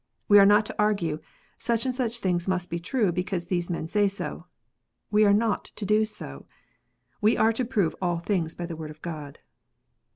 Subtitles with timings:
[0.27, 1.19] We are not to argue,"
[1.59, 4.45] Such and such things must be true, because these men say so."
[5.11, 6.47] We are not to do so.
[7.21, 9.37] We are to prove all things by the Word of God.